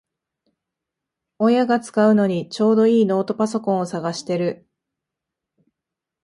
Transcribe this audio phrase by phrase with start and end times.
[1.37, 4.67] 親が使うのにちょうどいいノートパソコンを探してる